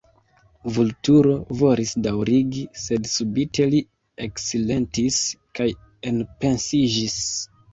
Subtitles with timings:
[0.77, 3.83] Vulturo volis daŭrigi, sed subite li
[4.29, 5.21] eksilentis
[5.61, 5.69] kaj
[6.15, 7.21] enpensiĝis.